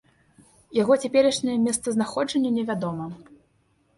Яго 0.77 0.93
цяперашняе 1.03 1.57
месцазнаходжанне 1.67 2.51
невядома. 2.57 3.05